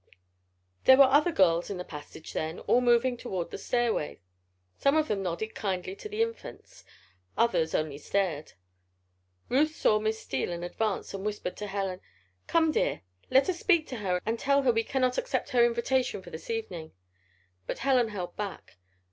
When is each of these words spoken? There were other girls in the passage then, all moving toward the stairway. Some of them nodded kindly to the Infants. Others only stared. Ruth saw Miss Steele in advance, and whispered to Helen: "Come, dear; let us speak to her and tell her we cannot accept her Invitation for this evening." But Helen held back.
There 0.85 0.97
were 0.97 1.03
other 1.03 1.31
girls 1.31 1.69
in 1.69 1.77
the 1.77 1.83
passage 1.83 2.33
then, 2.33 2.57
all 2.61 2.81
moving 2.81 3.17
toward 3.17 3.51
the 3.51 3.59
stairway. 3.59 4.19
Some 4.79 4.97
of 4.97 5.07
them 5.07 5.21
nodded 5.21 5.53
kindly 5.53 5.95
to 5.97 6.09
the 6.09 6.23
Infants. 6.23 6.83
Others 7.37 7.75
only 7.75 7.99
stared. 7.99 8.53
Ruth 9.47 9.75
saw 9.75 9.99
Miss 9.99 10.17
Steele 10.17 10.51
in 10.51 10.63
advance, 10.63 11.13
and 11.13 11.23
whispered 11.23 11.55
to 11.57 11.67
Helen: 11.67 12.01
"Come, 12.47 12.71
dear; 12.71 13.01
let 13.29 13.47
us 13.47 13.59
speak 13.59 13.85
to 13.89 13.97
her 13.97 14.19
and 14.25 14.39
tell 14.39 14.63
her 14.63 14.71
we 14.71 14.83
cannot 14.83 15.19
accept 15.19 15.49
her 15.49 15.63
Invitation 15.63 16.23
for 16.23 16.31
this 16.31 16.49
evening." 16.49 16.93
But 17.67 17.77
Helen 17.85 18.07
held 18.07 18.35
back. 18.35 18.77